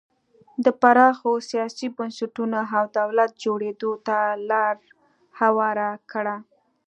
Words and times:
د 0.65 0.67
پراخو 0.81 1.31
سیاسي 1.49 1.87
بنسټونو 1.97 2.57
او 2.77 2.83
دولت 2.99 3.31
جوړېدو 3.43 3.91
ته 4.07 4.17
لار 4.49 4.75
هواره 5.39 5.89
کړه. 6.11 6.35